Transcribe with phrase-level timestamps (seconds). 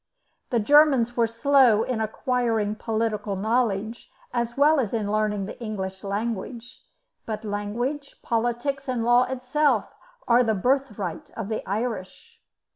[0.49, 6.03] The Germans were slow in acquiring political knowledge as well as in learning the English
[6.03, 6.81] language;
[7.27, 9.93] but language, politics, and law itself
[10.27, 12.41] are the birthright of the Irish.